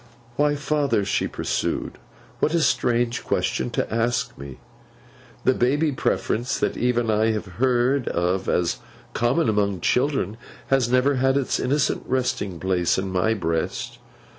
[0.35, 1.99] 'Why, father,' she pursued,
[2.39, 4.57] 'what a strange question to ask me!
[5.43, 8.79] The baby preference that even I have heard of as
[9.13, 10.37] common among children,
[10.69, 13.99] has never had its innocent resting place in my breast.